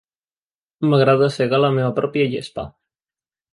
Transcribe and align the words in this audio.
M'agrada 0.93 1.29
segar 1.35 1.61
la 1.65 1.71
meva 1.77 1.93
pròpia 2.01 2.33
gespa. 2.35 2.67